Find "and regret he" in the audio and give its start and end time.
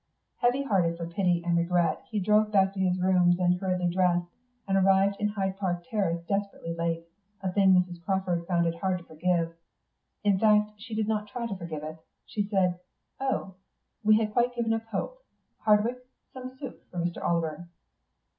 1.45-2.19